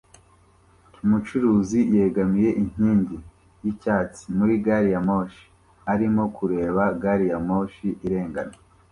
Umucuruzi 1.03 1.79
yegamiye 1.95 2.49
inkingi 2.61 3.17
yicyatsi 3.63 4.23
muri 4.37 4.53
gari 4.65 4.89
ya 4.93 5.01
moshi 5.07 5.43
arimo 5.93 6.23
kureba 6.35 6.81
gari 7.01 7.25
ya 7.31 7.39
moshi 7.47 7.87
irengana 8.05 8.55